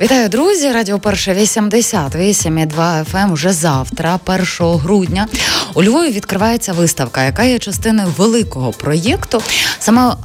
[0.00, 0.72] Вітаю, друзі!
[0.72, 5.26] Радіо Перше 88,2 FM уже завтра, 1 грудня.
[5.74, 9.42] У Львові відкривається виставка, яка є частиною великого проєкту.
[9.78, 10.16] Сама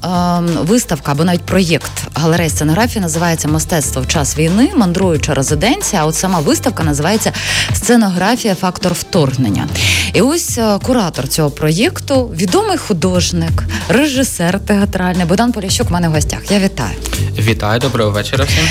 [0.47, 6.01] е, виставка або навіть проєкт галереї сценографії називається Мистецтво в час війни, мандруюча резиденція.
[6.01, 7.33] А от сама виставка називається
[7.73, 9.67] Сценографія Фактор вторгнення.
[10.13, 15.89] І ось е, куратор цього проєкту, відомий художник, режисер театральний Богдан Поліщук.
[15.89, 16.51] в мене в гостях.
[16.51, 16.95] Я вітаю.
[17.39, 18.45] Вітаю, доброго вечора.
[18.45, 18.65] всім.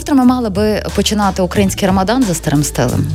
[0.00, 3.06] Завтра ми мали би починати український рамадан за старим стилем.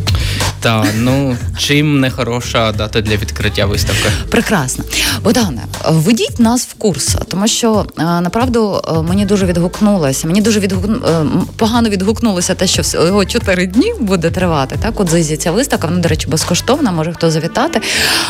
[0.65, 4.09] Та ну чим не хороша дата для відкриття виставки?
[4.29, 4.83] Прекрасно,
[5.23, 10.27] Богдане, введіть нас в курс, тому що е, направду е, мені дуже відгукнулося.
[10.27, 11.01] Мені дуже відгукну
[11.55, 14.75] погано відгукнулося те, що всього чотири дні буде тривати.
[14.81, 17.81] Так, от зизі ця виставка, вона, до речі, безкоштовна, може хто завітати.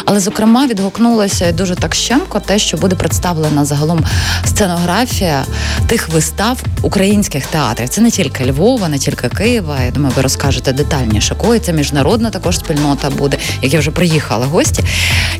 [0.05, 4.05] Але зокрема відгукнулося дуже так щемко те, що буде представлена загалом
[4.45, 5.45] сценографія
[5.87, 7.89] тих вистав українських театрів.
[7.89, 9.77] Це не тільки Львова, не тільки Києва.
[9.85, 14.83] Я думаю, ви розкажете детальніше, кої це міжнародна також спільнота буде, які вже приїхали гості.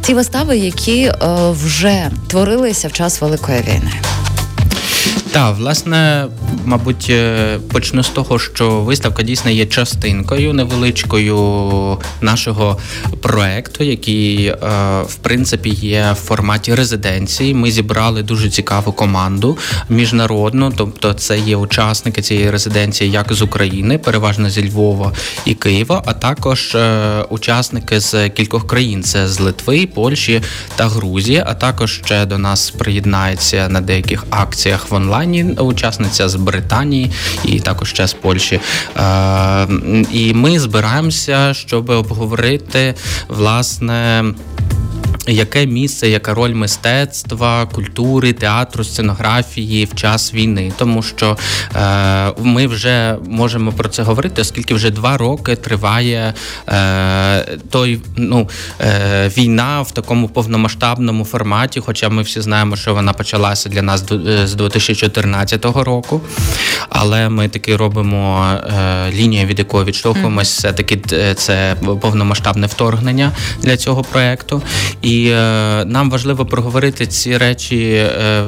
[0.01, 1.13] Ті вистави, які е,
[1.51, 3.91] вже творилися в час Великої війни.
[5.35, 6.27] Так, власне,
[6.65, 12.77] мабуть, е, почну з того, що виставка дійсно є частинкою невеличкою нашого
[13.21, 14.55] проекту, який е,
[15.07, 17.53] в принципі є в форматі резиденції.
[17.53, 19.57] Ми зібрали дуже цікаву команду
[19.89, 25.11] міжнародну, тобто це є учасники цієї резиденції, як з України, переважно зі Львова
[25.45, 30.41] і Києва, а також е, учасники з кількох країн: це з Литви, Польщі
[30.75, 31.43] та Грузії.
[31.45, 35.24] А також ще до нас приєднається на деяких акціях в онлайн.
[35.25, 37.11] Британії, учасниця з Британії
[37.45, 38.59] і також ще з Польщі.
[38.97, 39.67] Е,
[40.11, 42.95] і ми збираємося, щоб обговорити
[43.27, 44.23] власне
[45.27, 51.37] яке місце, яка роль мистецтва, культури, театру, сценографії в час війни, тому що
[51.75, 56.33] е, ми вже можемо про це говорити, оскільки вже два роки триває
[56.69, 58.49] е, той ну
[58.81, 61.79] е, війна в такому повномасштабному форматі.
[61.79, 64.03] Хоча ми всі знаємо, що вона почалася для нас
[64.43, 66.21] з 2014 року,
[66.89, 73.31] але ми таки робимо е, лінію, від якої відштовхуємося, таки е, це повномасштабне вторгнення
[73.61, 74.61] для цього проекту.
[75.05, 78.43] І е, нам важливо проговорити ці речі е,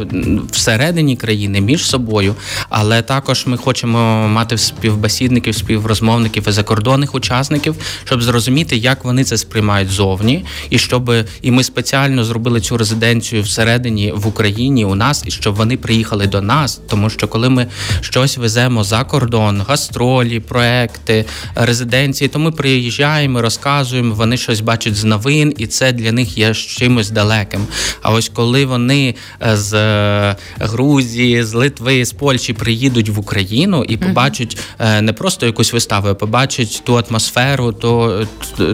[0.52, 2.36] всередині країни між собою,
[2.70, 9.38] але також ми хочемо мати співбесідників, співрозмовників і закордонних учасників, щоб зрозуміти, як вони це
[9.38, 15.24] сприймають зовні, і щоб і ми спеціально зробили цю резиденцію всередині в Україні у нас,
[15.28, 17.68] і щоб вони приїхали до нас, тому що коли ми
[18.02, 21.26] щось веземо за кордон, гастролі, проекти,
[21.56, 26.54] резиденції, то ми приїжджаємо, розказуємо, вони щось бачать з новин, і це для них є
[26.54, 27.68] чимось далеким.
[28.02, 33.84] А ось коли вони е, з е, Грузії, з Литви, з Польщі приїдуть в Україну
[33.84, 35.02] і побачать uh-huh.
[35.02, 38.24] не просто якусь виставу, а побачать ту атмосферу, то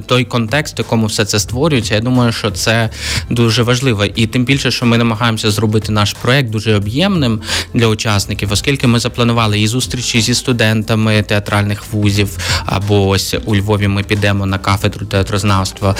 [0.05, 1.95] той контекст, в якому все це створюється.
[1.95, 2.89] Я думаю, що це
[3.29, 4.05] дуже важливо.
[4.05, 7.41] І тим більше, що ми намагаємося зробити наш проект дуже об'ємним
[7.73, 13.87] для учасників, оскільки ми запланували і зустрічі зі студентами театральних вузів, або ось у Львові
[13.87, 15.95] ми підемо на кафедру театрознавства.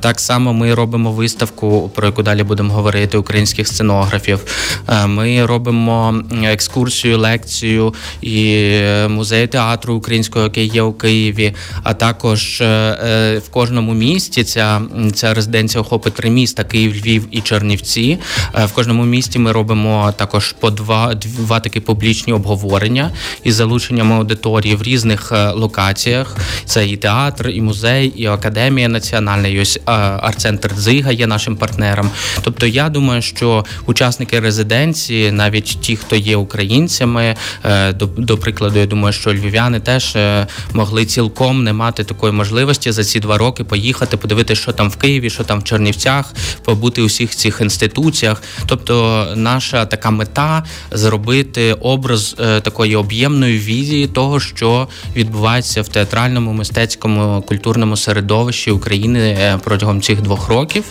[0.00, 4.40] Так само ми робимо виставку, про яку далі будемо говорити, українських сценографів.
[4.88, 8.68] Е, ми робимо екскурсію, лекцію і
[9.08, 11.54] музей театру українського, який є у Києві.
[11.82, 14.82] А також е, е, в кожному місті ця
[15.14, 18.18] ця резиденція охопить три міста: Київ, Львів і Чернівці.
[18.54, 23.10] В кожному місті ми робимо також по два два такі публічні обговорення
[23.44, 26.36] із залученням аудиторії в різних локаціях.
[26.64, 32.10] Це і театр, і музей, і академія національна, і ось арт-центр Дзига є нашим партнером.
[32.42, 38.78] Тобто, я думаю, що учасники резиденції, навіть ті, хто є українцями, е, до, до прикладу,
[38.78, 43.38] я думаю, що львів'яни теж е, могли цілком не мати такої можливості за ці два
[43.38, 47.60] роки поїхати, подивитися, що там в Києві, що там в Чернівцях, побути у всіх цих
[47.60, 48.42] інституціях.
[48.66, 56.52] Тобто, наша така мета зробити образ е, такої об'ємної візії того, що відбувається в театральному,
[56.52, 60.84] мистецькому культурному середовищі України протягом цих двох років років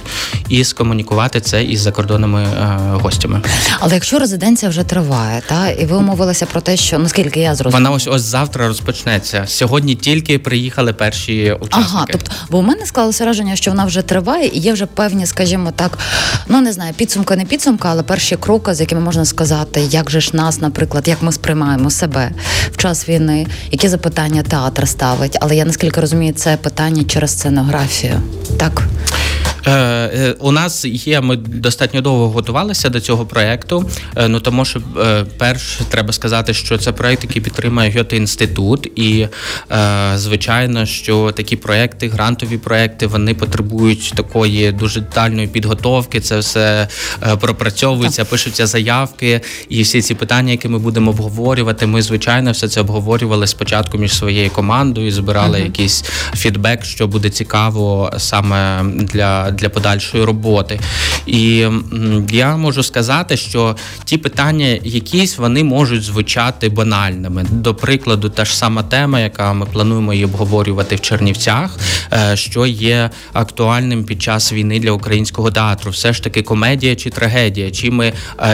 [0.49, 3.41] і скомунікувати це із закордонними е, гостями.
[3.79, 7.89] Але якщо резиденція вже триває, та і ви умовилися про те, що наскільки я зрозуміла,
[7.89, 9.43] вона ось ось завтра розпочнеться.
[9.47, 11.89] Сьогодні тільки приїхали перші учасники.
[11.93, 15.25] Ага, тобто, бо у мене склалося враження, що вона вже триває, і є вже певні,
[15.25, 15.97] скажімо так,
[16.47, 20.21] ну не знаю, підсумка, не підсумка, але перші кроки, з якими можна сказати, як же
[20.21, 22.31] ж нас, наприклад, як ми сприймаємо себе
[22.71, 25.37] в час війни, які запитання театр ставить.
[25.41, 28.21] Але я наскільки розумію, це питання через сценографію,
[28.57, 28.83] так.
[29.67, 31.21] Е, У нас є.
[31.21, 33.89] Ми достатньо довго готувалися до цього проекту.
[34.15, 38.91] Е, ну тому що е, перш треба сказати, що це проект, який підтримує Гьоте інститут,
[38.95, 39.27] і
[39.71, 46.19] е, звичайно, що такі проекти, грантові проекти, вони потребують такої дуже детальної підготовки.
[46.19, 46.87] Це все
[47.23, 51.85] е, пропрацьовується, пишуться заявки, і всі ці питання, які ми будемо обговорювати.
[51.85, 55.65] Ми звичайно все це обговорювали спочатку між своєю командою, збирали uh-huh.
[55.65, 56.03] якийсь
[56.35, 60.79] фідбек, що буде цікаво саме для, для подальшої роботи.
[61.25, 61.67] І
[62.31, 67.45] я можу сказати, що ті питання, якісь вони можуть звучати банальними.
[67.51, 71.77] До прикладу, та ж сама тема, яка ми плануємо її обговорювати в Чернівцях,
[72.13, 75.91] е, що є актуальним під час війни для українського театру.
[75.91, 78.13] Все ж таки комедія чи трагедія, чи ми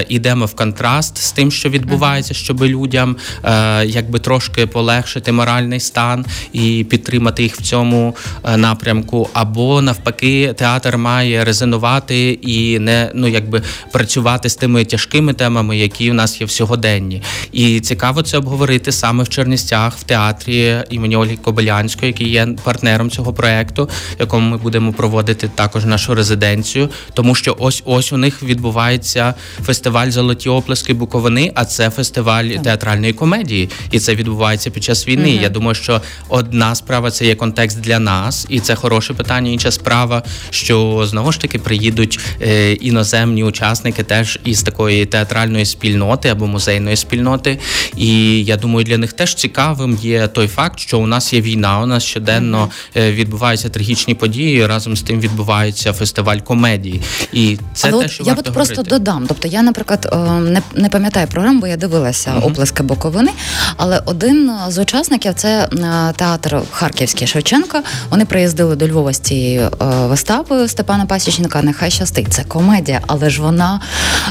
[0.10, 5.80] йдемо е, в контраст з тим, що відбувається, щоб людям е, якби трошки полегшити моральний
[5.80, 8.16] стан і підтримати їх в цьому
[8.57, 15.77] напрямку, або навпаки, театр має резонувати і не ну якби працювати з тими тяжкими темами,
[15.77, 17.21] які в нас є в сьогоденні.
[17.51, 23.09] І цікаво це обговорити саме в Черністях, в театрі імені Ольги Кобилянської, який є партнером
[23.09, 23.89] цього проекту,
[24.19, 29.33] якому ми будемо проводити також нашу резиденцію, тому що ось ось у них відбувається
[29.65, 35.31] фестиваль Золоті оплески Буковини, а це фестиваль театральної комедії, і це відбувається під час війни.
[35.33, 35.41] Угу.
[35.41, 39.51] Я думаю, що одна справа це є контекст для нас, і це хороше питання.
[39.51, 46.30] Інша справа, що знову ж таки приїдуть е, іноземні учасники теж із такої театральної спільноти
[46.30, 47.60] або музейної спільноти.
[47.98, 51.80] І я думаю, для них теж цікавим є той факт, що у нас є війна.
[51.80, 54.66] У нас щоденно е, відбуваються трагічні події.
[54.66, 57.02] Разом з тим відбувається фестиваль комедії,
[57.34, 58.90] і це Але те, що я варто от просто говорити.
[58.90, 59.25] додам.
[59.28, 62.46] Тобто я, наприклад, е, не не пам'ятаю програму, бо я дивилася uh-huh.
[62.46, 63.32] оплески Боковини.
[63.78, 65.70] Але один з учасників це
[66.16, 67.84] театр Харківський Шевченка.
[68.10, 69.70] Вони приїздили до Львова з цією
[70.10, 71.62] виставою Степана Пасічника.
[71.62, 72.27] Нехай щастить.
[72.30, 73.81] Це комедія, але ж вона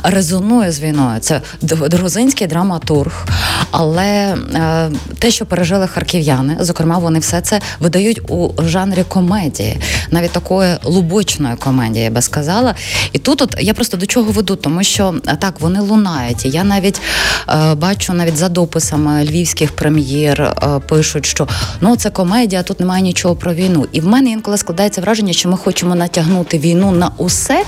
[0.03, 1.21] резонує з війною.
[1.21, 3.27] Це грузинський драматург.
[3.71, 9.81] Але е, те, що пережили харків'яни, зокрема, вони все це видають у жанрі комедії,
[10.11, 12.75] навіть такої лубочної комедії, я би сказала.
[13.13, 16.45] І тут, от я просто до чого веду, тому що е, так вони лунають.
[16.45, 17.01] Я навіть
[17.49, 21.49] е, бачу навіть за дописами львівських прем'єр е, пишуть, що
[21.81, 23.87] ну це комедія, тут немає нічого про війну.
[23.93, 26.28] І в мене інколи складається враження, що ми хочемо натягнути
[26.59, 27.65] війну на усе,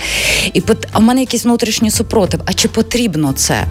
[0.53, 0.61] і
[0.95, 2.41] в мене якийсь внутрішній супротив.
[2.45, 3.67] А чи потрібно це?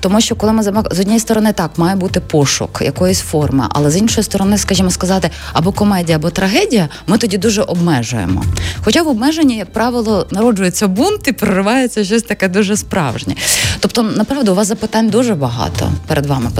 [0.00, 0.68] Тому що коли ми з
[1.00, 5.72] однієї сторони так має бути пошук якоїсь форми, але з іншої сторони, скажімо, сказати або
[5.72, 8.44] комедія, або трагедія, ми тоді дуже обмежуємо.
[8.84, 13.34] Хоча в обмеженні, як правило, народжується бунт і проривається щось таке дуже справжнє.
[13.80, 16.50] Тобто, направду, у вас запитань дуже багато перед вами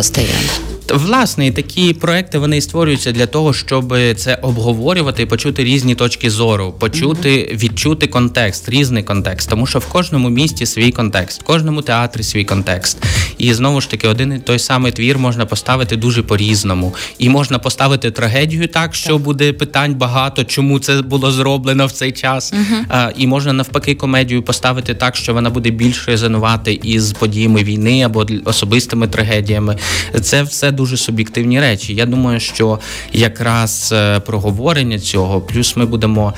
[0.88, 6.74] Власне, такі проекти вони створюються для того, щоб це обговорювати і почути різні точки зору,
[6.78, 12.22] почути, відчути контекст, різний контекст, тому що в кожному місті свій контекст, в кожному театрі
[12.22, 12.98] свій контекст.
[13.38, 16.94] І знову ж таки, один і той самий твір можна поставити дуже по-різному.
[17.18, 22.12] І можна поставити трагедію так, що буде питань багато, чому це було зроблено в цей
[22.12, 22.52] час.
[22.88, 28.02] А, І можна навпаки комедію поставити так, що вона буде більш резонувати із подіями війни
[28.02, 29.76] або особистими трагедіями.
[30.22, 31.94] Це все дуже суб'єктивні речі.
[31.94, 32.78] Я думаю, що
[33.12, 36.34] якраз е, проговорення цього, плюс ми будемо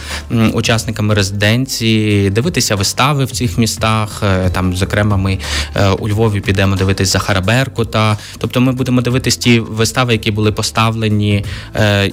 [0.53, 4.23] учасниками резиденції, дивитися вистави в цих містах.
[4.23, 5.39] Е, там, зокрема, ми
[5.77, 8.19] е, у Львові підемо дивитись Захара Беркута.
[8.39, 11.45] Тобто, ми будемо дивитись ті вистави, які були поставлені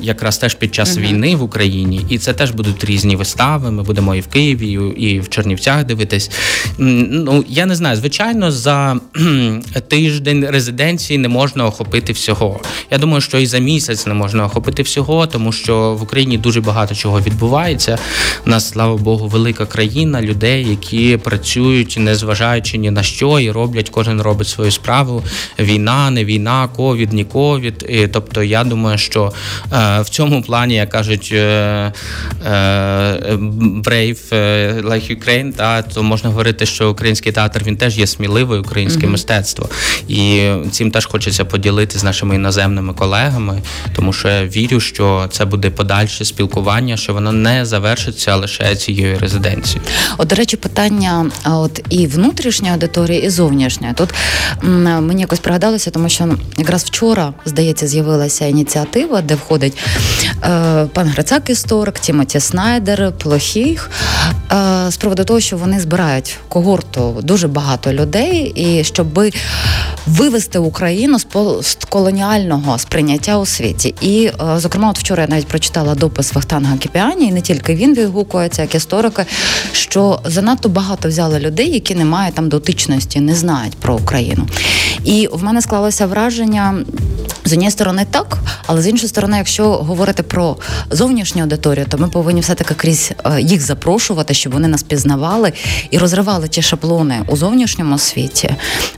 [0.02, 1.02] якраз теж під час uh-huh.
[1.02, 3.72] війни в Україні, і це теж будуть різні вистави.
[3.72, 6.32] Ми будемо і в Києві, і в Чернівцях дивитись.
[6.78, 9.00] Ну я не знаю, звичайно, за
[9.88, 12.60] тиждень резиденції не можна охопити охопити всього.
[12.92, 16.62] Я думаю, що і за місяць не можна охопити всього, тому що в Україні дуже
[16.62, 17.98] багато чого відбувається.
[18.46, 23.52] У нас, слава Богу, велика країна людей, які працюють, не зважаючи ні на що, і
[23.52, 25.24] роблять, кожен робить свою справу.
[25.60, 27.86] Війна, не війна, ковід, ні ковід.
[27.90, 29.32] І, Тобто, я думаю, що
[29.74, 31.94] е, в цьому плані, як кажуть, е,
[32.46, 32.52] е,
[33.86, 38.60] brave е, like Ukraine, та то можна говорити, що український театр він теж є сміливий,
[38.60, 39.12] українське mm-hmm.
[39.12, 39.70] мистецтво,
[40.08, 43.62] і цим теж хочеться поділитися з нашими іноземними колегами,
[43.96, 49.20] тому що я вірю, що це буде подальше спілкування, що воно не завершиться лише цією
[49.20, 49.82] резиденцією.
[50.18, 53.94] От, до речі, питання от і внутрішньої аудиторії, і зовнішньої.
[53.94, 54.10] Тут
[54.82, 59.78] мені якось пригадалося, тому що якраз вчора, здається, з'явилася ініціатива, де входить
[60.44, 63.90] е, пан Грицак історик, Тімоті Снайдер, Плохіх,
[64.52, 64.56] е,
[64.92, 69.20] з приводу того, що вони збирають когорту дуже багато людей, і щоб
[70.08, 73.96] вивести Україну з постколоніального сприйняття у світі.
[74.02, 77.94] І, е, зокрема, от вчора я навіть прочитала допис Вахтанга Кіпіані, і не тільки він
[77.94, 79.26] відгукується, як історики,
[79.72, 84.48] що занадто багато взяли людей, які не мають там дотичності, не знають про Україну.
[85.04, 86.76] І в мене склалося враження.
[87.46, 90.58] З однієї сторони так, але з іншої сторони, якщо говорити про
[90.92, 95.52] зовнішню аудиторію, то ми повинні все таки крізь е, їх запрошувати, щоб вони нас пізнавали
[95.90, 98.50] і розривали ті шаблони у зовнішньому світі,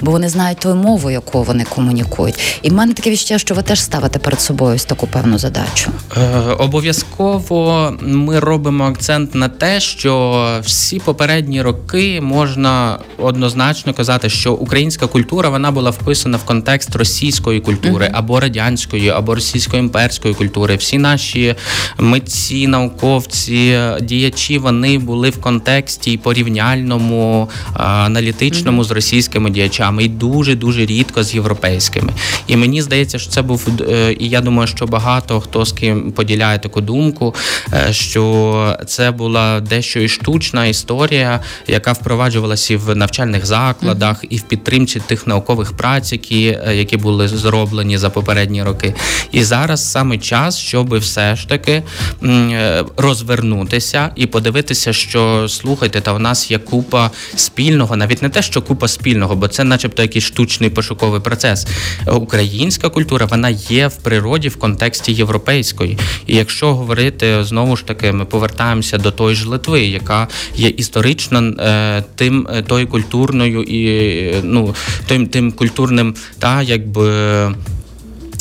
[0.01, 2.59] бо вони знають ту мову, яку вони комунікують.
[2.61, 5.91] І в мене таке відчуття, що ви теж ставите перед собою ось таку певну задачу.
[6.17, 14.53] Е, обов'язково ми робимо акцент на те, що всі попередні роки можна однозначно казати, що
[14.53, 18.17] українська культура вона була вписана в контекст російської культури mm-hmm.
[18.17, 20.75] або радянської, або російсько-імперської культури.
[20.75, 21.55] Всі наші
[21.97, 25.72] митці, науковці, діячі вони були в контексті
[26.23, 28.87] порівняльному, аналітичному mm-hmm.
[28.87, 32.13] з російськими діячами і дуже дуже рідко з європейськими.
[32.47, 36.11] І мені здається, що це був е, і я думаю, що багато хто з ким
[36.11, 37.35] поділяє таку думку,
[37.73, 44.27] е, що це була дещо і штучна історія, яка впроваджувалася в навчальних закладах mm-hmm.
[44.29, 48.95] і в підтримці тих наукових праць, які, е, які були зроблені за попередні роки.
[49.31, 51.83] І зараз саме час, щоб все ж таки
[52.97, 58.61] розвернутися і подивитися, що слухайте, та у нас є купа спільного, навіть не те, що
[58.61, 61.67] купа спільного, бо це, начебто, якийсь штучний пошуковий процес.
[62.07, 65.97] Українська культура вона є в природі в контексті європейської.
[66.27, 71.39] І якщо говорити знову ж таки, ми повертаємося до тої ж Литви, яка є історично
[71.39, 77.53] е, тим е, тою культурною і ну тим тим культурним, та якби.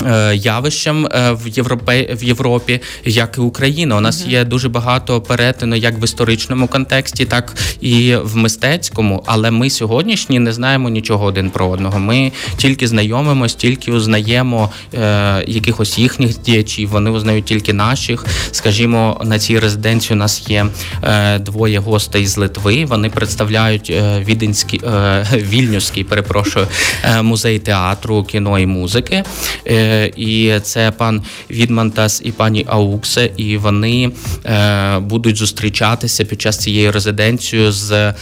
[0.06, 3.96] Е, явищем е, в Європе в Європі, як і Україна.
[3.96, 9.22] У нас є дуже багато перетину як в історичному контексті, так і в мистецькому.
[9.26, 11.98] Але ми сьогоднішні не знаємо нічого один про одного.
[11.98, 16.88] Ми тільки знайомимось, тільки узнаємо е, якихось їхніх діячів.
[16.88, 18.26] Вони узнають тільки наших.
[18.52, 20.66] Скажімо, на цій резиденції у нас є
[21.02, 22.84] е, двоє гостей з Литви.
[22.84, 26.66] Вони представляють е, віденський е, вільнюський, перепрошую,
[27.22, 29.24] музей театру, кіно і музики
[30.16, 34.10] і це пан Відмантас і пані Ауксе, і вони
[34.44, 38.14] е, будуть зустрічатися під час цієї резиденції з е,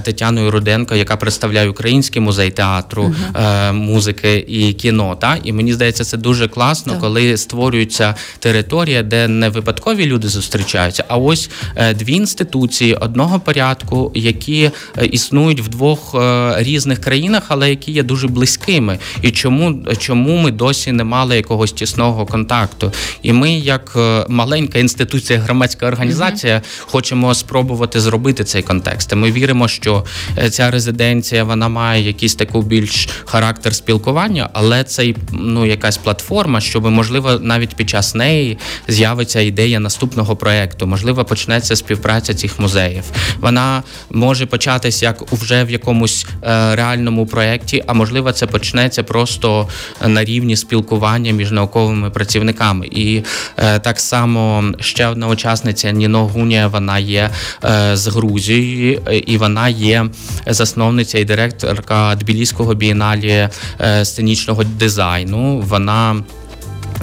[0.00, 5.16] Тетяною Руденко, яка представляє український музей театру, uh музики і кіно.
[5.20, 7.00] Та і мені здається, це дуже класно, так.
[7.00, 11.50] коли створюється територія, де не випадкові люди зустрічаються, а ось
[11.94, 14.70] дві інституції одного порядку, які
[15.10, 16.14] існують в двох
[16.56, 18.98] різних країнах, але які є дуже близькими.
[19.22, 22.92] І чому чому ми досі не мали якогось тісного контакту.
[23.22, 26.90] І ми, як е, маленька інституція, громадська організація, mm-hmm.
[26.90, 29.14] хочемо спробувати зробити цей контекст.
[29.14, 30.04] Ми віримо, що
[30.38, 36.60] е, ця резиденція вона має якийсь такий більш характер спілкування, але це ну якась платформа,
[36.60, 40.86] щоб можливо навіть під час неї з'явиться ідея наступного проекту.
[40.86, 43.04] Можливо, почнеться співпраця цих музеїв.
[43.40, 49.68] Вона може початись як вже в якомусь е, реальному проєкті, а можливо, це почнеться просто
[50.06, 52.86] на рівні спілкування спілкування між науковими працівниками.
[52.86, 53.22] І
[53.56, 56.68] е, так само ще одна учасниця Ніно Гуня.
[56.68, 57.30] вона є
[57.64, 60.06] е, з Грузії, і вона є
[60.46, 63.48] засновниця і директорка Тбіліського бієналі
[63.80, 65.60] е, сценічного дизайну.
[65.60, 66.16] Вона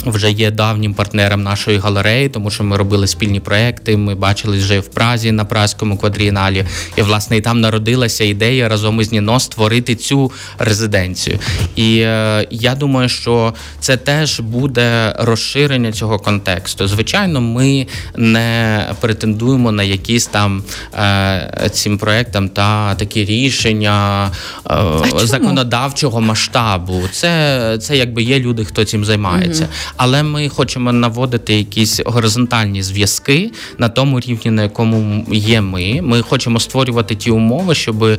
[0.05, 3.97] вже є давнім партнером нашої галереї, тому що ми робили спільні проекти.
[3.97, 6.65] Ми бачились вже в Празі на Празькому квадрієналі.
[6.95, 11.39] І власне і там народилася ідея разом із Ніно створити цю резиденцію.
[11.75, 16.87] І е, я думаю, що це теж буде розширення цього контексту.
[16.87, 24.29] Звичайно, ми не претендуємо на якісь там е, цим проектам та такі рішення
[24.69, 24.75] е,
[25.25, 27.01] законодавчого масштабу.
[27.11, 29.63] Це це якби є люди, хто цим займається.
[29.63, 36.01] Угу але ми хочемо наводити якісь горизонтальні зв'язки на тому рівні, на якому є ми.
[36.01, 38.17] Ми хочемо створювати ті умови, щоб е,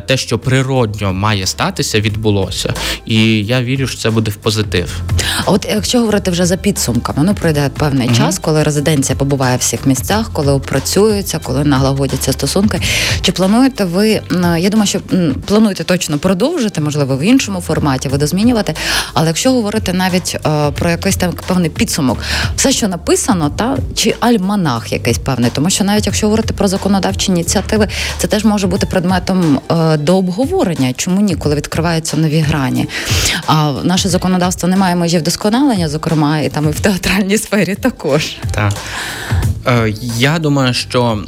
[0.00, 2.74] те, що природньо має статися, відбулося.
[3.06, 5.00] І я вірю, що це буде в позитив.
[5.44, 9.56] А от якщо говорити вже за підсумками, ну пройде певний mm час, коли резиденція побуває
[9.56, 12.80] в всіх місцях, коли опрацюється, коли налагодяться стосунки.
[13.20, 14.20] Чи плануєте ви?
[14.58, 15.00] Я думаю, що
[15.46, 18.74] плануєте точно продовжити, можливо, в іншому форматі видозмінювати.
[19.14, 22.18] Але якщо говорити навіть е, про якийсь там певний підсумок.
[22.56, 27.32] Все, що написано, та чи альманах якийсь певний, тому що навіть якщо говорити про законодавчі
[27.32, 30.92] ініціативи, це теж може бути предметом е, до обговорення.
[30.92, 32.88] Чому ні, коли відкриваються нові грані?
[33.46, 38.36] А наше законодавство не має межі вдосконалення, зокрема, і там і в театральній сфері також.
[38.54, 38.72] Так.
[39.66, 41.24] Е, я думаю, що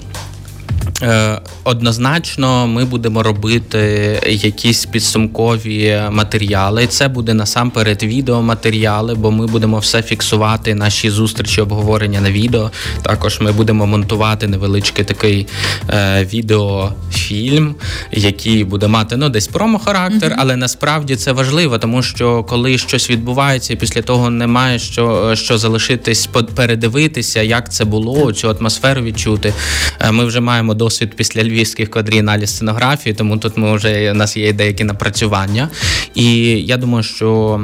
[1.65, 3.79] однозначно, ми будемо робити
[4.27, 6.87] якісь підсумкові матеріали.
[6.87, 10.75] Це буде насамперед відеоматеріали, бо ми будемо все фіксувати.
[10.75, 12.71] Наші зустрічі, обговорення на відео.
[13.03, 15.47] Також ми будемо монтувати невеличкий такий
[15.91, 17.75] е, відеофільм,
[18.13, 20.39] який буде мати ну десь промо-характер, mm-hmm.
[20.39, 25.59] але насправді це важливо, тому що коли щось відбувається, і після того немає що що
[25.59, 29.55] залишитись, передивитися, як це було, цю атмосферу відчути.
[30.01, 34.37] Е, ми вже маємо досвід після львівських квадрієналів сценографії, тому тут ми вже у нас
[34.37, 35.69] є деякі напрацювання.
[36.15, 36.27] І
[36.67, 37.61] я думаю, що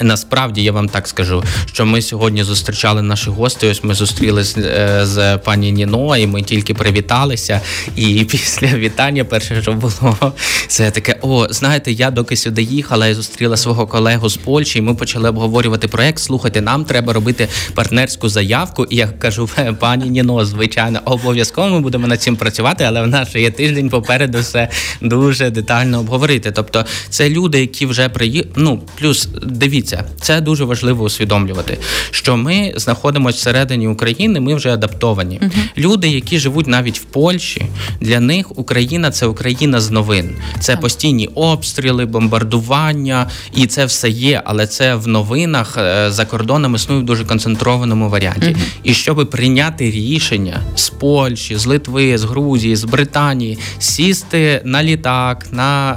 [0.00, 3.70] Насправді я вам так скажу, що ми сьогодні зустрічали наших гостей.
[3.70, 7.60] Ось ми зустрілися е, з пані Ніно, і ми тільки привіталися.
[7.96, 10.32] І після вітання, перше, що було,
[10.68, 14.82] це таке: о, знаєте, я доки сюди їхала, я зустріла свого колегу з Польщі, і
[14.82, 16.18] ми почали обговорювати проект.
[16.18, 18.84] Слухайте, нам треба робити партнерську заявку.
[18.84, 19.48] І я кажу,
[19.78, 23.88] пані Ніно, звичайно, обов'язково ми будемо над цим працювати, але в нас ще є тиждень
[23.88, 24.68] попереду все
[25.00, 26.52] дуже детально обговорити.
[26.52, 31.78] Тобто, це люди, які вже приїхали, ну плюс дивіться дивіться, це дуже важливо усвідомлювати,
[32.10, 35.40] що ми знаходимося всередині України, ми вже адаптовані.
[35.42, 37.66] uh Люди, які живуть навіть в Польщі,
[38.00, 40.36] для них Україна це Україна з новин.
[40.60, 46.74] Це постійні обстріли, бомбардування, і це все є, але це в новинах е, за кордоном
[46.74, 48.46] існує в дуже концентрованому варіанті.
[48.46, 54.82] uh І щоб прийняти рішення з Польщі, з Литви, з Грузії, з Британії, сісти на
[54.82, 55.92] літак, на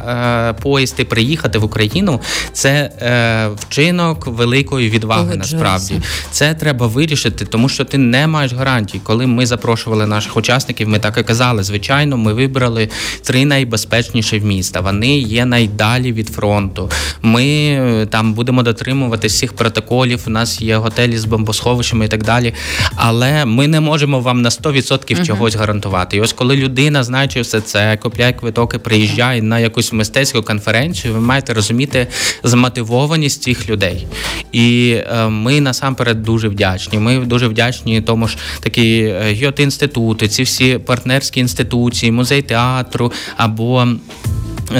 [0.50, 2.22] е, поїзд і приїхати в Україну,
[2.53, 5.36] це е, вчинок великої відваги.
[5.36, 9.01] Насправді це треба вирішити, тому що ти не маєш гарантій.
[9.03, 11.63] Коли ми запрошували наших учасників, ми так і казали.
[11.63, 12.89] Звичайно, ми вибрали
[13.24, 14.81] три найбезпечніші міста.
[14.81, 16.91] Вони є найдалі від фронту.
[17.22, 20.24] Ми е, там будемо дотримувати всіх протоколів.
[20.27, 22.53] У нас є готелі з бомбосховищами і так далі.
[22.96, 26.17] Але ми не можемо вам на 100% чогось гарантувати.
[26.17, 31.13] І ось коли людина, знаючи все це, купляє квиток і приїжджає на якусь мистецьку конференцію,
[31.13, 32.07] ви маєте розуміти
[32.43, 34.08] змотивованість цих людей.
[34.52, 37.00] І е, ми насамперед дуже вдячні.
[37.00, 43.88] Ми дуже вдячні тому ж такі е, гіот-інститути, ці всі партнерські інституції, музей театру або.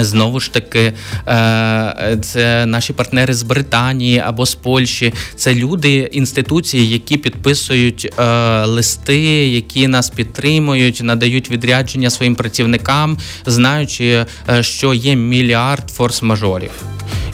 [0.00, 0.92] Знову ж таки,
[1.28, 5.14] е, це наші партнери з Британії або з Польщі.
[5.36, 8.12] Це люди, інституції, які підписують
[8.64, 14.26] листи, які нас підтримують, надають відрядження своїм працівникам, знаючи,
[14.60, 16.70] що є мільярд форс-мажорів.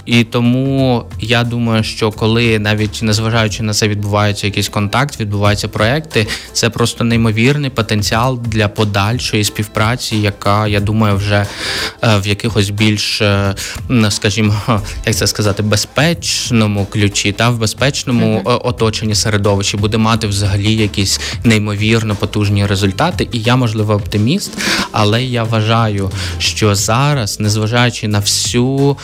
[0.06, 6.26] І тому я думаю, що коли навіть незважаючи на це відбувається якийсь контакт, відбуваються проекти,
[6.52, 11.46] це просто неймовірний потенціал для подальшої співпраці, яка я думаю, вже
[12.02, 13.54] е, в якихось більш, е,
[14.10, 14.54] скажімо,
[15.06, 18.60] як це сказати, безпечному ключі та в безпечному mm-hmm.
[18.64, 23.28] оточенні середовищі буде мати взагалі якісь неймовірно потужні результати.
[23.32, 24.52] І я, можливо, оптиміст,
[24.92, 28.96] але я вважаю, що зараз, незважаючи на всю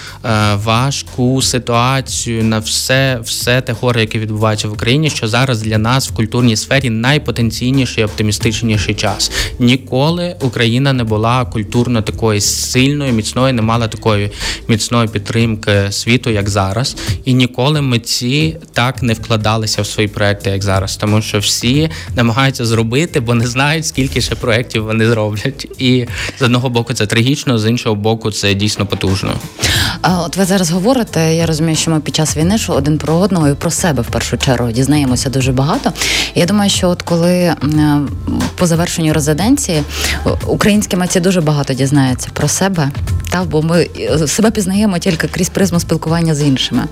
[0.55, 5.79] вашу важку ситуацію, на все все те горе, яке відбувається в Україні, що зараз для
[5.79, 9.31] нас в культурній сфері найпотенційніший, оптимістичніший час.
[9.59, 14.31] Ніколи Україна не була культурно такою сильною, міцною, не мала такої
[14.68, 16.96] міцної підтримки світу, як зараз.
[17.24, 22.64] І ніколи митці так не вкладалися в свої проекти, як зараз, тому що всі намагаються
[22.64, 25.68] зробити, бо не знають, скільки ще проєктів вони зроблять.
[25.79, 26.07] І
[26.38, 29.35] з одного боку це трагічно, з іншого боку, це дійсно потужно.
[30.03, 30.80] А от ви зараз говорите,
[31.16, 34.07] я розумію, що ми під час війни що один про одного і про себе в
[34.07, 35.93] першу чергу дізнаємося дуже багато.
[36.35, 37.57] Я думаю, що от коли е,
[38.57, 39.83] по завершенню резиденції
[40.47, 42.90] українські митці дуже багато дізнаються про себе,
[43.31, 46.85] та бо ми е, себе пізнаємо тільки крізь призму спілкування з іншими.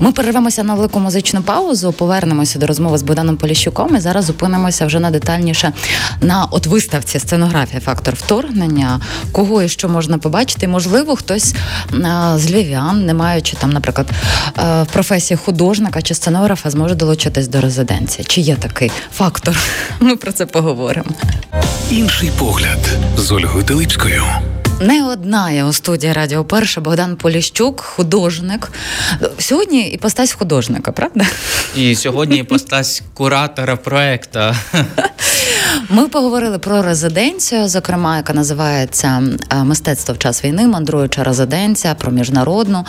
[0.00, 4.86] Ми перервемося на велику музичну паузу, повернемося до розмови з Богданом Поліщуком і зараз зупинимося
[4.86, 5.72] вже на детальніше
[6.20, 9.00] на от виставці сценографія фактор вторгнення,
[9.32, 10.68] кого і що можна побачити.
[10.68, 11.54] Можливо, хтось
[12.36, 14.06] з львів'ян, не маючи там, наприклад,
[14.58, 18.24] е, в професії художника чи сценографа, зможе долучитись до резиденції.
[18.28, 19.56] Чи є такий фактор?
[20.00, 21.10] Ми про це поговоримо.
[21.90, 22.78] Інший погляд
[23.16, 24.24] з Ольгою Теличкою.
[24.80, 28.72] Не одна я у студії Радіо Перша Богдан Поліщук, художник.
[29.38, 31.24] Сьогодні і постась художника, правда?
[31.76, 34.40] І сьогодні і постась куратора проекту.
[35.88, 42.12] Ми поговорили про резиденцію, зокрема, яка називається е, Мистецтво в час війни, мандруюча резиденція про
[42.12, 42.86] міжнародну,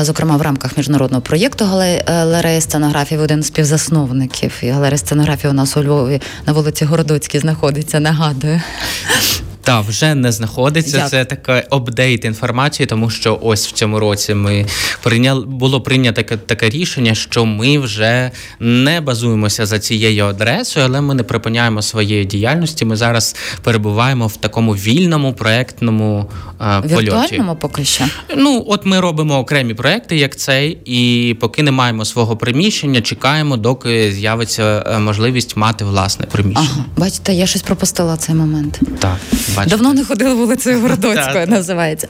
[0.00, 1.64] е, зокрема в рамках міжнародного проєкту
[2.06, 4.52] галереї е, сценографії один з співзасновників.
[4.62, 8.00] І галерея сценографії у нас у Львові на вулиці Городоцькій знаходиться.
[8.00, 8.60] Нагадую.
[9.70, 10.98] Так, вже не знаходиться.
[10.98, 11.10] Як?
[11.10, 14.66] Це таке апдейт інформації, тому що ось в цьому році ми
[15.02, 18.30] прийняли було прийнято таке, таке рішення, що ми вже
[18.60, 22.84] не базуємося за цією адресою, але ми не припиняємо своєї діяльності.
[22.84, 26.30] Ми зараз перебуваємо в такому вільному проектному
[26.60, 27.04] е, польоті.
[27.04, 28.04] Віртуальному поки що.
[28.36, 33.56] Ну, от ми робимо окремі проекти, як цей, і поки не маємо свого приміщення, чекаємо,
[33.56, 36.68] доки з'явиться е, можливість мати власне приміщення.
[36.72, 38.80] Ага, бачите, я щось пропустила цей момент.
[38.98, 39.16] Так,
[39.60, 39.76] бачите.
[39.76, 42.08] Давно не ходила вулицею Городоцькою, називається.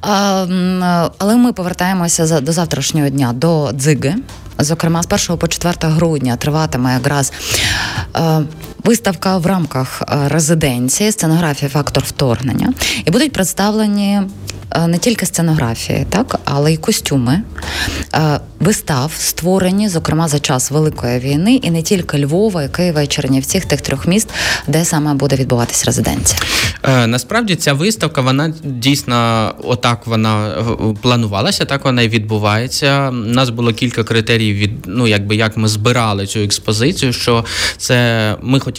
[0.00, 4.14] А, але ми повертаємося до завтрашнього дня до дзиги.
[4.58, 7.32] Зокрема, з 1 по 4 грудня триватиме якраз
[8.16, 8.40] е,
[8.84, 12.72] виставка в рамках е, резиденції, сценографія фактор вторгнення.
[13.04, 14.20] І будуть представлені
[14.70, 17.42] е, не тільки сценографії, так, але й костюми
[18.14, 23.06] е, вистав, створені, зокрема, за час Великої війни, і не тільки Львова, і Києва, і
[23.06, 24.28] Чернівців, тих трьох міст,
[24.66, 26.40] де саме буде відбуватись резиденція.
[26.82, 30.54] Е, Насправді ця виставка, вона дійсно отак вона
[31.02, 33.08] планувалася, так вона і відбувається.
[33.08, 37.12] У нас було кілька критеріїв від ну, якби як ми збирали цю експозицію.
[37.12, 37.44] Що
[37.76, 38.71] це ми хотіли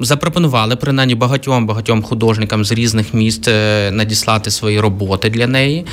[0.00, 5.86] запропонували принаймні багатьом багатьом художникам з різних міст е, надіслати свої роботи для неї.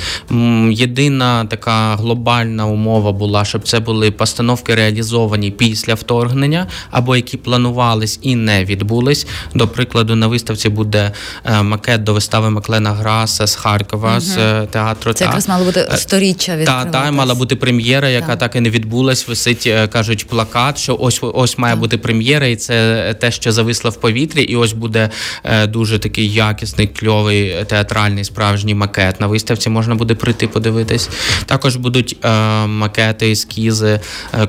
[0.70, 8.18] Єдина така глобальна умова була, щоб це були постановки реалізовані після вторгнення, або які планувались
[8.22, 9.26] і не відбулись.
[9.54, 11.12] До прикладу, на виставці буде
[11.44, 15.12] е, макет до вистави Маклена Граса з Харкова з е, театру.
[15.12, 15.24] Це та.
[15.24, 16.92] якраз мало бути сторіччя Та, відкриватись.
[16.92, 18.38] та мала бути прем'єра, яка Так.
[18.38, 19.28] так і не відбулась.
[19.28, 24.00] Висить, кажуть, плакат, що ось ось має бути прем'єра, і це те, що зависло в
[24.00, 24.42] повітрі.
[24.42, 25.10] І ось буде
[25.44, 29.20] е, дуже такий якісний, кльовий е, театральний справжній макет.
[29.20, 31.10] На виставці можна буде прийти подивитись.
[31.46, 32.28] Також будуть е,
[32.66, 34.00] макети, ескізи,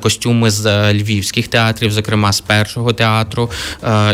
[0.02, 3.50] костюми з львівських театрів, зокрема з першого театру.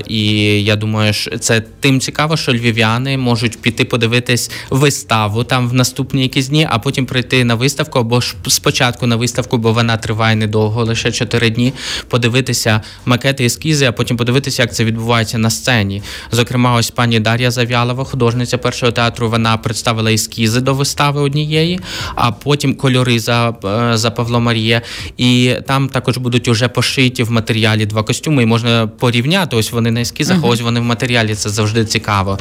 [0.07, 0.23] І
[0.63, 6.21] я думаю, що це тим цікаво, що львів'яни можуть піти подивитись виставу там в наступні
[6.21, 10.35] якісь дні, а потім прийти на виставку або ж спочатку на виставку, бо вона триває
[10.35, 11.73] недовго, лише 4 дні.
[12.09, 16.01] Подивитися макети, ескізи, а потім подивитися, як це відбувається на сцені.
[16.31, 21.79] Зокрема, ось пані Дар'я Зав'ялова, художниця першого театру, вона представила ескізи до вистави однієї,
[22.15, 24.81] а потім кольори за, е, за Павло Марія.
[25.17, 29.55] І там також будуть уже пошиті в матеріалі два костюми, і можна порівняти.
[29.55, 31.35] Ось вони на ескізах, а ось вони в матеріалі.
[31.35, 32.39] Це завжди цікаво.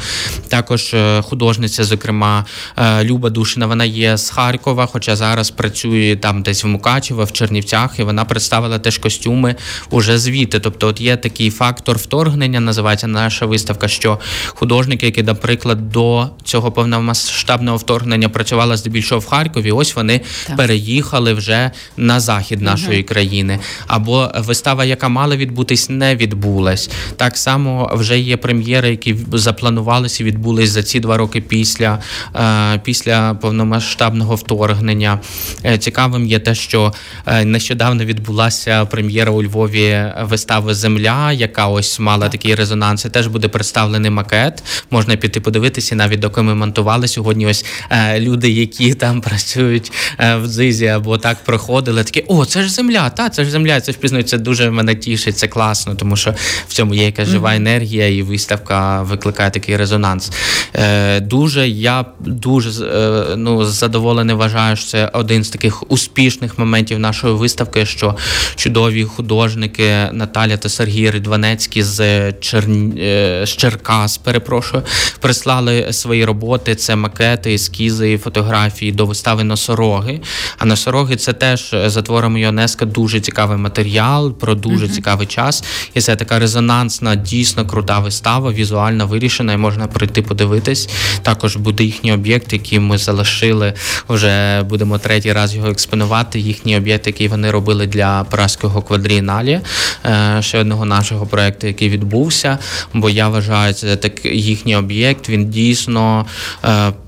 [0.48, 2.44] Також е, художниця, зокрема,
[2.76, 7.32] е, Люба Душина, вона є з Харкова, хоча зараз працює там десь в Мукачево, в
[7.32, 9.54] Чернівцях, і вона представила теж костюми
[9.90, 10.60] уже звідти.
[10.60, 16.72] Тобто, от є такий фактор вторгнення, називається наша виставка, що художники, які, наприклад, до цього
[16.72, 20.56] повномасштабного вторгнення працювали здебільшого в Харкові, ось вони Так.
[20.56, 23.58] переїхали вже на захід нашої країни.
[23.86, 26.90] Або вистава, яка мала відбутись, не відбулась.
[27.16, 31.98] Так само вже є прем'єри, які запланувалися і відбулись за ці два роки після,
[32.36, 35.20] е, після повномасштабного вторгнення.
[35.64, 36.92] Е, Цікавим є те, що
[37.26, 43.04] е, нещодавно відбулася прем'єра у Львові вистави Земля, яка ось мала такий резонанс.
[43.04, 44.62] І теж буде представлений макет.
[44.90, 47.46] Можна піти подивитися, навіть доки ми монтували сьогодні.
[47.46, 52.62] Ось е, люди, які там працюють е, в дзизі або так проходили, такі о, це
[52.62, 53.80] ж земля, та це ж земля.
[53.80, 54.28] Це ж пізнають.
[54.28, 55.38] Це дуже мене тішить.
[55.38, 56.34] Це класно, тому що
[56.68, 60.32] в цьому є якась жива енергія, і виставка викликає такий резонанс.
[60.74, 66.98] Е, дуже я дуже е, ну задоволений вважаю, що це один з таких успішних моментів
[66.98, 68.16] нашої виставки, що
[68.56, 72.98] чудові художники Наталя та Сергій Ридванецькі з, Черн...
[72.98, 74.82] е, з Черкас, перепрошую,
[75.20, 76.74] прислали свої роботи.
[76.74, 80.20] Це макети, ескізи фотографії до вистави носороги.
[80.58, 85.64] А носороги це теж е, за творами ЮНЕСКО дуже цікавий матеріал про дуже цікавий час.
[85.94, 90.88] І це така резонансна, дійсно крута вистава, візуально вирішена, і можна прийти подивитись.
[91.22, 93.72] Також буде їхній об'єкт, який ми залишили.
[94.08, 96.40] Вже будемо третій раз його експонувати.
[96.40, 99.60] Їхній об'єкт, який вони робили для Празького квадрієналі,
[100.04, 102.58] е, ще одного нашого проекту, який відбувся.
[102.94, 105.28] Бо я вважаю, це так їхній об'єкт.
[105.28, 106.26] Він дійсно.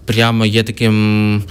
[0.06, 1.42] Прямо є таким е,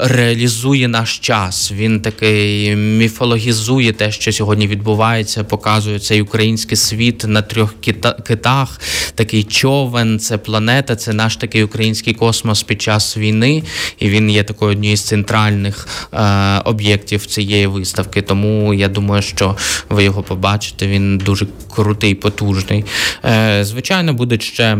[0.00, 1.72] реалізує наш час.
[1.72, 7.74] Він такий міфологізує те, що сьогодні відбувається, показує цей український світ на трьох
[8.26, 8.80] китах.
[9.14, 13.62] Такий човен, це планета, це наш такий український космос під час війни.
[13.98, 18.22] І він є такою однією з центральних е, об'єктів цієї виставки.
[18.22, 19.56] Тому я думаю, що
[19.88, 20.86] ви його побачите.
[20.86, 22.84] Він дуже крутий, потужний.
[23.24, 24.78] Е, звичайно, будуть ще.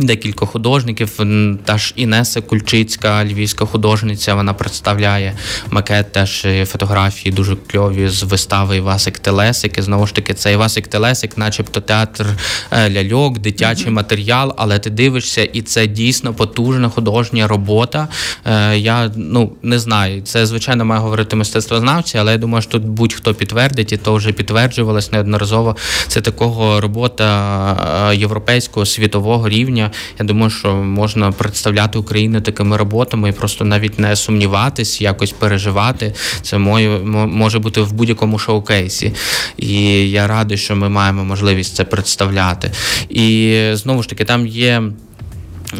[0.00, 1.20] Декілька художників,
[1.64, 4.34] та ж Інеса Кульчицька, львівська художниця.
[4.34, 5.34] Вона представляє
[5.70, 9.78] макет теж фотографії дуже кльові з вистави Івасик Телесик.
[9.78, 12.26] І знову ж таки, це Івасик Телесик, начебто театр
[12.70, 14.54] е, ляльок, дитячий матеріал.
[14.56, 18.08] Але ти дивишся, і це дійсно потужна художня робота.
[18.44, 22.84] Е, я ну не знаю, це звичайно має говорити мистецтвознавці, але я думаю, що тут
[22.84, 25.76] будь-хто підтвердить, і то вже підтверджувалось неодноразово.
[26.08, 29.77] Це такого робота е, європейського світового рівня.
[30.18, 36.14] Я думаю, що можна представляти Україну такими роботами і просто навіть не сумніватись, якось переживати.
[36.42, 39.12] Це може бути в будь-якому шоу-кейсі.
[39.56, 42.70] І я радий, що ми маємо можливість це представляти.
[43.08, 44.82] І знову ж таки, там є.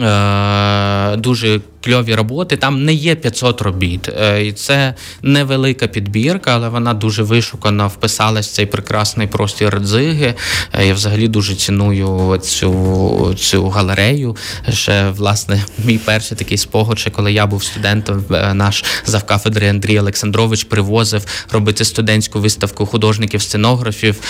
[0.01, 2.57] Е, дуже кльові роботи.
[2.57, 4.09] Там не є 500 робіт.
[4.09, 10.35] Е, і це невелика підбірка, але вона дуже вишукана, вписалась в цей прекрасний простір дзиги.
[10.73, 14.37] Е, я взагалі дуже ціную цю цю галерею.
[14.73, 20.01] Ще власне мій перший такий спогад, ще коли я був студентом, е, наш завкафедри Андрій
[20.01, 24.21] Олександрович привозив робити студентську виставку художників-сценографів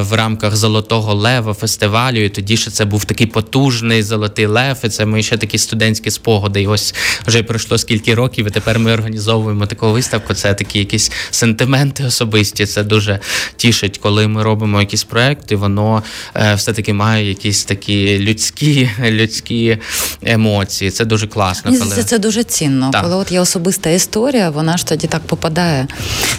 [0.00, 2.24] в рамках Золотого Лева фестивалю.
[2.24, 4.76] І тоді ще це був такий потужний золотий лев.
[4.84, 6.62] І це ми ще такі студентські спогади.
[6.62, 6.94] І ось ось
[7.26, 10.34] вже пройшло скільки років, і тепер ми організовуємо таку виставку.
[10.34, 12.66] Це такі якісь сентименти особисті.
[12.66, 13.20] Це дуже
[13.56, 16.02] тішить, коли ми робимо якісь проекти, воно
[16.34, 19.78] е, все-таки має якісь такі людські людські
[20.22, 20.90] емоції.
[20.90, 21.78] Це дуже класно.
[21.78, 21.94] Коли...
[21.94, 22.90] Це, це дуже цінно.
[22.90, 23.02] Так.
[23.02, 25.86] Коли от є особиста історія, вона ж тоді так попадає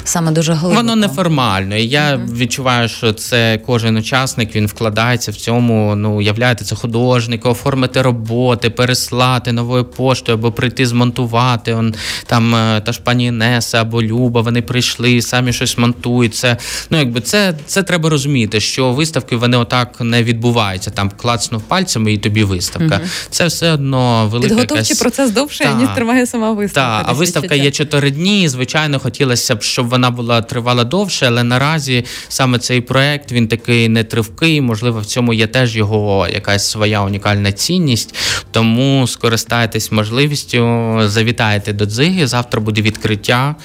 [0.03, 0.75] саме дуже глибоко.
[0.75, 1.75] Воно неформально.
[1.75, 2.37] І я mm-hmm.
[2.37, 5.95] відчуваю, що це кожен учасник він вкладається в цьому.
[5.95, 11.73] Ну являєте це художник, оформити роботи, переслати новою поштою поштою, або прийти змонтувати.
[11.73, 16.35] Он там е, та ж пані Інеса або Люба, вони прийшли, самі щось монтують.
[16.35, 16.57] Це
[16.89, 20.91] ну якби це це треба розуміти, що виставки вони отак не відбуваються.
[20.91, 22.95] Там клацнув пальцями і тобі виставка.
[22.95, 23.09] Угу.
[23.29, 24.99] Це все одно велика Підготовчий якась...
[24.99, 26.97] процес довше, ніж триває сама виставка.
[26.97, 28.49] Так, а виставка є чотири дні.
[28.49, 33.89] Звичайно, хотілося б, щоб вона була тривала довше, але наразі саме цей проект він такий
[33.89, 34.61] нетривкий.
[34.61, 38.15] Можливо, в цьому є теж його якась своя унікальна цінність.
[38.51, 42.27] Тому скористайтесь можливістю можливістю завітаєте до дзиги.
[42.27, 43.55] Завтра буде відкриття.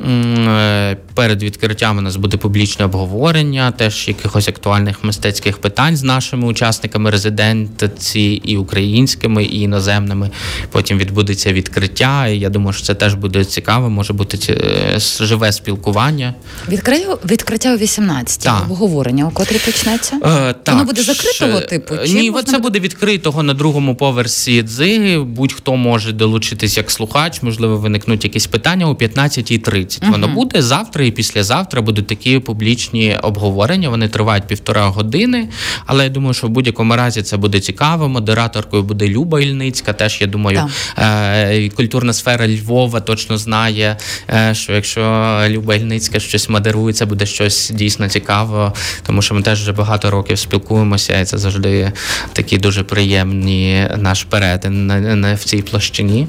[0.00, 6.46] Е, перед відкриттям у нас буде публічне обговорення, теж якихось актуальних мистецьких питань з нашими
[6.46, 10.30] учасниками резидентці і українськими, і іноземними.
[10.70, 12.26] Потім відбудеться відкриття.
[12.26, 13.90] і Я думаю, що це теж буде цікаво.
[13.90, 16.34] Може бути е, живе спілкування.
[16.68, 20.16] Відкриття відкриття о 18 обговорення, у котрі почнеться.
[20.16, 20.74] Е, так.
[20.74, 21.94] Воно буде закритого типу?
[22.06, 25.18] Чи Ні, це буде відкритого на другому поверсі дзиги.
[25.18, 29.83] Будь-хто може долучитись як слухач, можливо, виникнуть якісь питання о 15.30.
[29.84, 30.10] Uh-huh.
[30.10, 33.88] Воно буде завтра і післязавтра будуть такі публічні обговорення.
[33.88, 35.48] Вони тривають півтора години.
[35.86, 38.08] Але я думаю, що в будь-якому разі це буде цікаво.
[38.08, 39.92] Модераторкою буде Люба Ільницька.
[39.92, 43.96] Теж я думаю, е- культурна сфера Львова точно знає,
[44.30, 45.00] е- що якщо
[45.48, 48.72] Люба Ільницька щось модерує, це буде щось дійсно цікаво,
[49.06, 51.92] тому що ми теж вже багато років спілкуємося, і це завжди
[52.32, 54.92] такі дуже приємні наш перетин
[55.34, 56.28] в цій площині.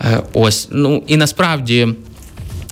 [0.00, 1.88] Е, ось ну і насправді.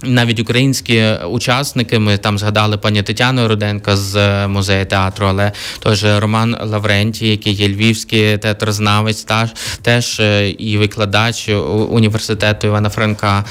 [0.02, 6.04] Навіть українські учасники ми там згадали пані Тетяну Руденко з е, музею театру, але теж
[6.04, 9.50] Роман Лаврентій, який є львівський театрознавець, та
[9.82, 11.48] теж е, і викладач
[11.90, 13.44] університету Івана Франка,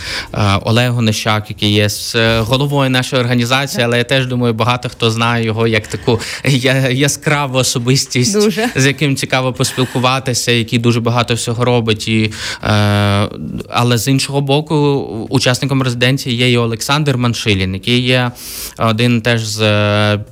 [0.61, 5.45] Олег Онищак, який є з головою нашої організації, але я теж думаю, багато хто знає
[5.45, 6.19] його як таку
[6.91, 8.69] яскраву особистість, дуже.
[8.75, 12.07] з яким цікаво поспілкуватися, який дуже багато всього робить.
[12.07, 12.31] І,
[13.69, 14.75] Але з іншого боку,
[15.29, 18.31] учасником резиденції є і Олександр Маншилін, який є
[18.77, 19.61] один теж з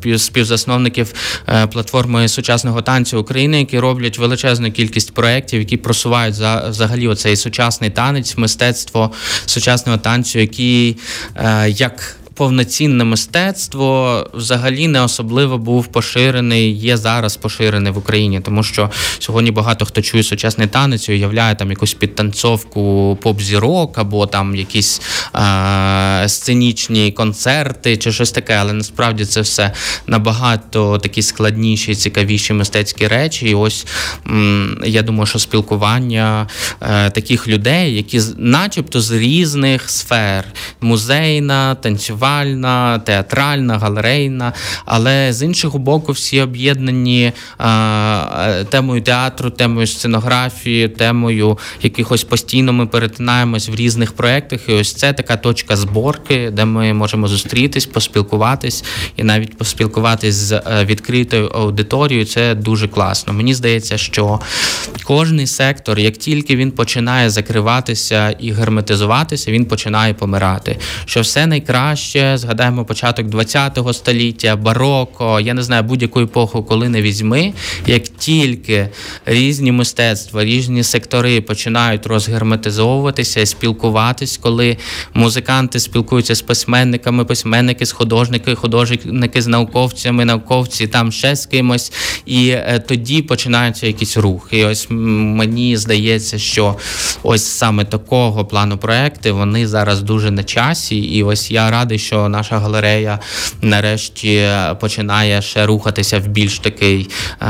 [0.05, 1.13] е, співзасновників
[1.49, 7.35] е, платформи сучасного танцю України, які роблять величезну кількість проєктів, які просувають за взагалі оцей
[7.35, 9.11] сучасний танець, мистецтво
[9.45, 10.97] сучасного танцю, який
[11.35, 18.63] е, як повноцінне мистецтво взагалі не особливо був поширений, є зараз поширений в Україні, тому
[18.63, 24.55] що сьогодні багато хто чує сучасний танець і уявляє там якусь підтанцовку поп-зірок або там
[24.55, 25.01] якісь
[25.35, 29.71] е- сценічні концерти чи щось таке, але насправді це все
[30.07, 33.49] набагато такі складніші, цікавіші мистецькі речі.
[33.49, 33.85] І ось
[34.27, 36.47] м- я думаю, що спілкування
[36.81, 40.43] е- таких людей, які начебто з різних сфер
[40.81, 44.53] музейна, танцювальна, візуальна, театральна, галерейна.
[44.85, 52.85] Але з іншого боку, всі об'єднані а, темою театру, темою сценографії, темою якихось постійно ми
[52.87, 54.69] перетинаємось в різних проєктах.
[54.69, 58.83] І ось це така точка зборки, де ми можемо зустрітись, поспілкуватись
[59.17, 62.25] і навіть поспілкуватись з е, відкритою аудиторією.
[62.25, 63.33] Це дуже класно.
[63.33, 64.39] Мені здається, що
[65.03, 70.77] кожний сектор, як тільки він починає закриватися і герметизуватися, він починає помирати.
[71.05, 77.01] Що все найкраще, згадаємо початок ХХ століття, бароко, я не знаю будь-яку епоху, коли не
[77.01, 77.53] візьми.
[77.85, 78.89] Як тільки
[79.25, 84.77] різні мистецтва, різні сектори починають розгерметизовуватися спілкуватись, коли
[85.13, 91.91] музиканти спілкуються з письменниками, письменники з художниками, художники з науковцями, науковці там ще з кимось,
[92.25, 94.49] і е, тоді починається якийсь рух.
[94.51, 96.75] І ось мені здається, що
[97.23, 100.97] ось саме такого плану проекти вони зараз дуже на часі.
[100.97, 103.19] І ось я радий, що наша галерея
[103.61, 107.09] нарешті починає ще рухатися в більш такий
[107.41, 107.45] е,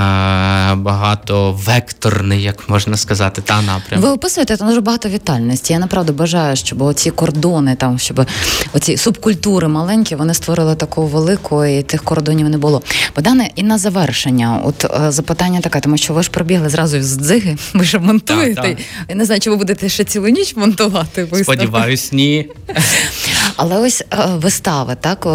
[0.76, 4.02] багатовекторний, як можна сказати, та напрям.
[4.02, 5.74] Ви описуєте там дуже багато вітальності.
[5.74, 8.26] Я направду бажаю, щоб оці кордони, там щоб
[8.74, 12.82] оці субкультури маленькі, вони створили таку велику, і тих кордонів не було.
[13.15, 17.15] Богдане, і на завершення, от е, запитання таке, тому що ви ж пробігли зразу з
[17.17, 18.62] дзиги, ви ж монтуєте.
[18.62, 18.86] Так, так.
[19.10, 21.24] Я не знаю, чи ви будете ще цілу ніч монтувати.
[21.24, 21.43] вистави.
[21.43, 22.50] Сподіваюсь, ні.
[23.56, 25.28] Але ось е, вистави, так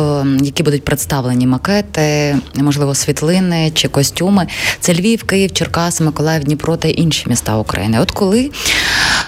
[0.42, 4.46] які будуть представлені макети, можливо, світлини чи костюми.
[4.80, 8.00] Це Львів, Київ, Черкас, Миколаїв, Дніпро та інші міста України.
[8.00, 8.50] От коли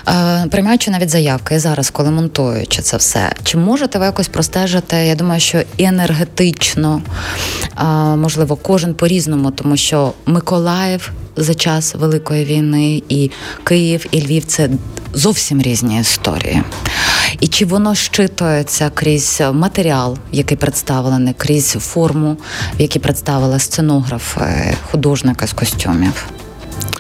[0.08, 4.96] е, приймаючи навіть заявки, і зараз, коли монтуючи це все, чи можете ви якось простежити?
[4.96, 7.02] Я думаю, що енергетично
[8.16, 13.30] можливо, кожен по-різному, тому що Миколаїв за час Великої війни, і
[13.64, 14.68] Київ, і Львів це
[15.14, 16.62] зовсім різні історії.
[17.40, 22.36] І чи воно щитується крізь матеріал, який представлений, крізь форму,
[22.78, 26.26] в якій представили сценографи, художники з костюмів?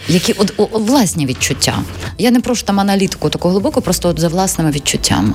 [0.08, 1.78] Які от, о, власні відчуття?
[2.18, 5.34] Я не прошу там аналітику таку глибоку, просто от за власними відчуттями.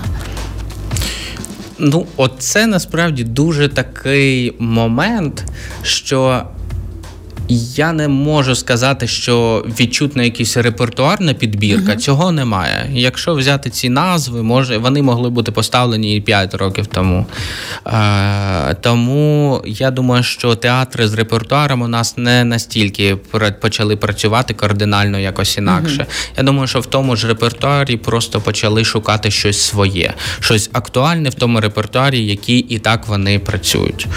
[1.77, 5.43] Ну, оце насправді дуже такий момент,
[5.84, 6.43] що
[7.50, 11.98] я не можу сказати, що відчутна якийсь репертуарна підбірка, uh-huh.
[11.98, 12.90] цього немає.
[12.94, 17.26] Якщо взяти ці назви, може вони могли бути поставлені і 5 років тому.
[17.88, 23.16] Е, Тому я думаю, що театри з репертуаром у нас не настільки
[23.62, 26.06] почали працювати кардинально якось інакше.
[26.10, 26.38] Uh-huh.
[26.38, 31.34] Я думаю, що в тому ж репертуарі просто почали шукати щось своє, щось актуальне в
[31.34, 34.08] тому репертуарі, який і так вони працюють.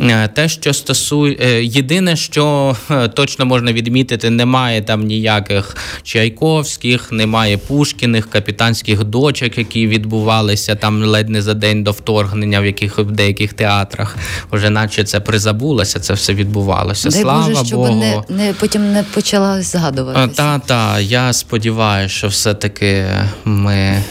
[0.00, 2.76] Е, те, що стосує е, єдине, що
[3.14, 11.28] точно можна відмітити, немає там ніяких Чайковських, немає Пушкіних, капітанських дочок, які відбувалися там ледь
[11.28, 14.16] не за день до вторгнення, в яких в деяких театрах
[14.52, 17.08] вже наче це призабулося, це все відбувалося.
[17.08, 17.94] Дай Слава Боже, щоб Богу.
[17.94, 20.36] Не, не потім не почала згадуватися.
[20.36, 23.06] Та та я сподіваюся, що все-таки
[23.44, 24.02] ми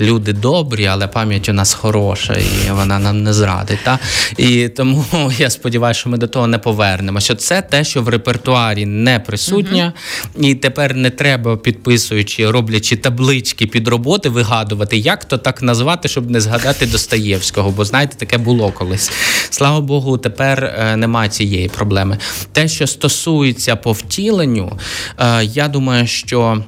[0.00, 3.78] люди добрі, але пам'ять у нас хороша, і вона нам не зрадить.
[3.84, 3.98] Та?
[4.36, 7.34] І тому я сподіваюся, що ми до того не повернемося.
[7.34, 9.92] Це те, що в репертуарі не присутня,
[10.36, 10.48] uh-huh.
[10.48, 16.30] і тепер не треба підписуючи, роблячи таблички під роботи, вигадувати, як то так назвати, щоб
[16.30, 17.70] не згадати Достоєвського.
[17.70, 19.10] Бо знаєте, таке було колись.
[19.50, 22.18] Слава Богу, тепер е, немає цієї проблеми.
[22.52, 24.78] Те, що стосується по втіленню,
[25.18, 26.64] е, я думаю, що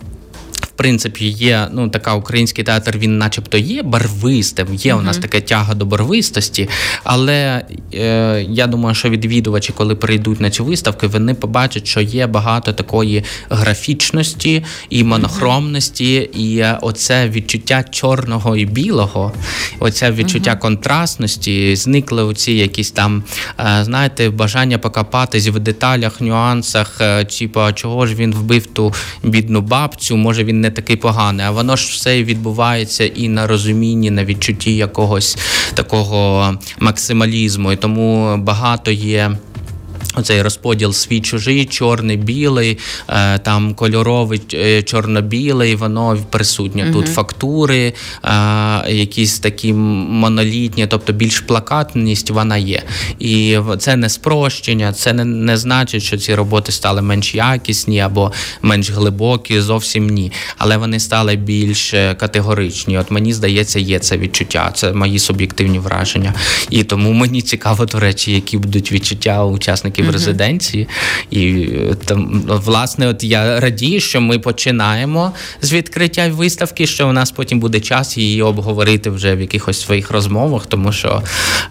[0.76, 4.66] принципі є ну така український театр, він, начебто, є барвистим.
[4.74, 4.98] Є uh-huh.
[4.98, 6.68] у нас така тяга до барвистості,
[7.04, 12.26] але е, я думаю, що відвідувачі, коли прийдуть на цю виставку, вони побачать, що є
[12.26, 19.32] багато такої графічності і монохромності, і оце відчуття чорного і білого,
[19.78, 20.58] оце відчуття uh-huh.
[20.58, 23.22] контрастності, зникли оці якісь там,
[23.60, 29.60] е, знаєте, бажання покопатись в деталях, нюансах, е, типу, чого ж він вбив ту бідну
[29.60, 34.10] бабцю, може він не не такий поганий, а воно ж все відбувається і на розумінні,
[34.10, 35.38] на відчутті якогось
[35.74, 37.72] такого максималізму.
[37.72, 39.30] І тому багато є.
[40.18, 46.84] Оцей розподіл свій чужий, чорний, білий, е, там кольоровий, е, чорно-білий, воно присутнє.
[46.84, 46.92] Uh-huh.
[46.92, 47.92] Тут фактури,
[48.24, 48.32] е,
[48.92, 52.82] якісь такі монолітні, тобто більш плакатність вона є.
[53.18, 58.32] І це не спрощення, це не, не значить, що ці роботи стали менш якісні або
[58.62, 60.32] менш глибокі, зовсім ні.
[60.58, 62.98] Але вони стали більш категоричні.
[62.98, 64.70] От мені здається, є це відчуття.
[64.74, 66.34] Це мої суб'єктивні враження.
[66.70, 70.88] І тому мені цікаво, до речі, які будуть відчуття у учасників в резиденції.
[71.30, 71.68] І
[72.04, 77.60] там, власне, от я радію, що ми починаємо з відкриття виставки, що у нас потім
[77.60, 81.22] буде час її обговорити вже в якихось своїх розмовах, тому що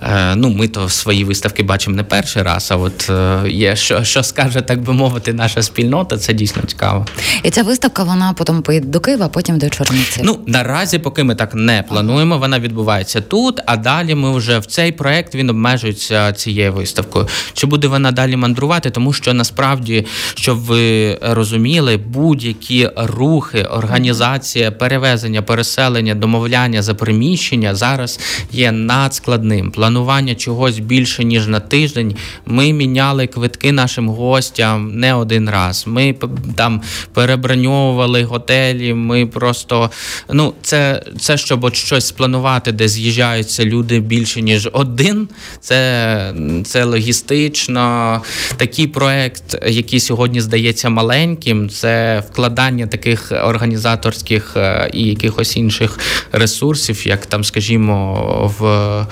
[0.02, 4.04] е, ну, ми то свої виставки бачимо не перший раз, а от е, є що,
[4.04, 7.06] що скаже, так би мовити, наша спільнота, це дійсно цікаво.
[7.44, 10.24] І ця виставка вона потім поїде до Києва, а потім до Чернівців.
[10.26, 13.62] Ну наразі, поки ми так не плануємо, вона відбувається тут.
[13.66, 17.28] А далі ми вже в цей проект він обмежується цією виставкою.
[17.54, 18.90] Чи буде вона далі мандрувати?
[18.90, 28.20] Тому що насправді, щоб ви розуміли, будь-які рухи, організація, перевезення, переселення, домовляння за приміщення зараз
[28.52, 29.72] є надскладним.
[29.72, 32.16] Планування чогось більше ніж на тиждень.
[32.46, 35.84] Ми міняли квитки нашим гостям не один раз.
[35.88, 36.16] Ми
[36.56, 36.82] там
[37.14, 38.94] переброньовували готелі.
[38.94, 39.92] Ми просто
[40.34, 45.28] ну це, це щоб от щось спланувати, де з'їжджаються люди більше ніж один.
[45.60, 46.34] Це,
[46.66, 48.15] Це логістично.
[48.58, 56.00] Такий проект, який сьогодні здається маленьким, це вкладання таких організаторських е, і якихось інших
[56.32, 59.06] ресурсів, як там, скажімо, в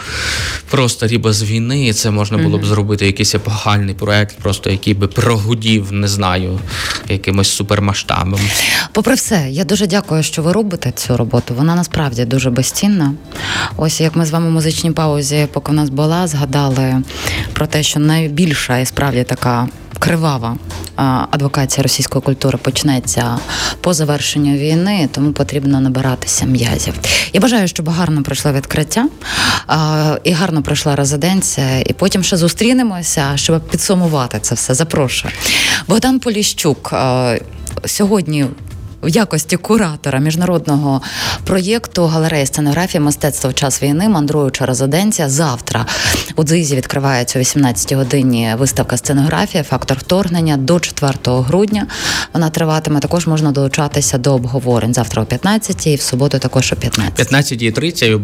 [0.72, 1.94] просторі без війни.
[1.94, 6.60] Це можна було б зробити якийсь епохальний проект, просто який би прогудів, не знаю,
[7.10, 8.40] якимось супермасштабом.
[8.92, 11.54] Попри все, я дуже дякую, що ви робите цю роботу.
[11.58, 13.14] Вона насправді дуже безцінна.
[13.78, 17.02] Ось як ми з вами в музичній паузі, поки в нас була, згадали
[17.54, 19.68] про те, що найбільша справді така
[20.00, 20.56] кривава
[21.32, 23.38] адвокація російської культури почнеться
[23.82, 26.94] по завершенню війни, тому потрібно набиратися м'язів.
[27.34, 29.08] Я бажаю, щоб гарно пройшло відкриття
[30.24, 34.74] і гарно пройшла резиденція, і потім ще зустрінемося, щоб підсумувати це все.
[34.74, 35.34] Запрошую.
[35.88, 36.94] Богдан Поліщук
[37.86, 38.46] сьогодні
[39.04, 41.02] в якості куратора міжнародного
[41.44, 45.30] проєкту галереї сценографії мистецтва в час війни мандруюча резиденція.
[45.30, 45.86] Завтра
[46.36, 51.88] у Дзизі відкривається о 18 годині виставка сценографія, фактор вторгнення до 4 грудня.
[52.34, 53.00] Вона триватиме.
[53.00, 57.32] Також можна долучатися до обговорень завтра о 15 і в суботу також о 15.
[57.34, 58.22] 15.30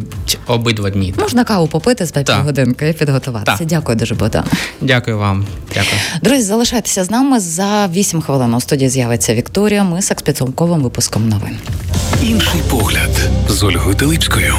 [0.47, 1.13] обидва дні.
[1.19, 3.57] Можна каву попити з годинки і підготуватися.
[3.57, 3.67] Так.
[3.67, 4.43] Дякую дуже, Богдан.
[4.81, 5.45] Дякую вам.
[5.67, 6.01] Дякую.
[6.21, 8.53] Друзі, залишайтеся з нами за 8 хвилин.
[8.53, 9.83] У студії з'явиться Вікторія.
[9.83, 10.11] Ми з
[10.69, 11.57] підсумковим випуском новин.
[12.23, 14.55] Інший погляд з Ольгою Теличкою.